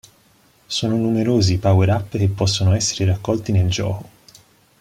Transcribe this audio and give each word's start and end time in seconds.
Sono 0.65 0.97
numerosi 0.97 1.53
i 1.53 1.57
power-up 1.59 2.17
che 2.17 2.27
possono 2.27 2.73
essere 2.73 3.05
raccolti 3.11 3.51
nel 3.51 3.69
gioco. 3.69 4.09